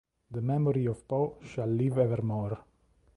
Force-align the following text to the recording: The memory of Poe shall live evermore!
The 0.31 0.41
memory 0.41 0.87
of 0.87 1.07
Poe 1.07 1.37
shall 1.43 1.67
live 1.67 1.99
evermore! 1.99 2.63